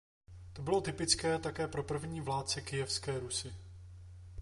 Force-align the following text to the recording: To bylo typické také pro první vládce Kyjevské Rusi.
To 0.53 0.61
bylo 0.61 0.81
typické 0.81 1.39
také 1.39 1.67
pro 1.67 1.83
první 1.83 2.21
vládce 2.21 2.61
Kyjevské 2.61 3.19
Rusi. 3.19 3.53